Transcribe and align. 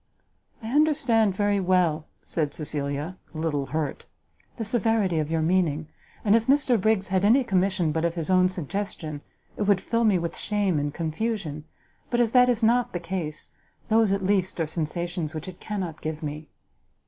"I 0.63 0.69
understand 0.71 1.35
very 1.35 1.59
well," 1.59 2.07
said 2.23 2.55
Cecilia, 2.55 3.17
a 3.35 3.37
little 3.37 3.67
hurt, 3.67 4.07
"the 4.57 4.65
severity 4.65 5.19
of 5.19 5.29
your 5.29 5.43
meaning; 5.43 5.89
and 6.25 6.35
if 6.35 6.47
Mr 6.47 6.81
Briggs 6.81 7.09
had 7.09 7.23
any 7.23 7.43
commission 7.43 7.91
but 7.91 8.03
of 8.03 8.15
his 8.15 8.31
own 8.31 8.49
suggestion, 8.49 9.21
it 9.57 9.61
would 9.67 9.79
fill 9.79 10.03
me 10.03 10.17
with 10.17 10.35
shame 10.35 10.79
and 10.79 10.91
confusion; 10.91 11.65
but 12.09 12.19
as 12.19 12.31
that 12.31 12.49
is 12.49 12.63
not 12.63 12.93
the 12.93 12.99
case, 12.99 13.51
those 13.89 14.11
at 14.11 14.25
least 14.25 14.59
are 14.59 14.65
sensations 14.65 15.35
which 15.35 15.47
it 15.47 15.59
cannot 15.59 16.01
give 16.01 16.23
me." 16.23 16.49